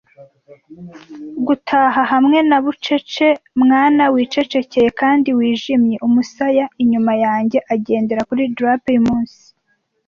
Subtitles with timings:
[1.47, 9.41] Gutaha hamwe na bucece -mwana wicecekeye kandi wijimye- umusaya, (inyuma yanjye agendera kuri drape yumunsi,)